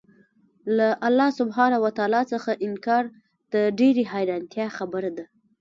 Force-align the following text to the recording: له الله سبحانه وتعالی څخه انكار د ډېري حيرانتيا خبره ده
له 0.77 0.89
الله 1.07 1.29
سبحانه 1.39 1.77
وتعالی 1.85 2.23
څخه 2.33 2.51
انكار 2.65 3.03
د 3.53 3.55
ډېري 3.79 4.03
حيرانتيا 4.13 4.65
خبره 4.77 5.09
ده 5.17 5.25